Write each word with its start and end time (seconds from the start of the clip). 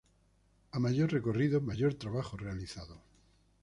A 0.71 0.79
mayor 0.79 1.09
recorrido, 1.11 1.61
mayor 1.61 1.93
trabajo 1.93 2.35
realizado. 2.35 3.03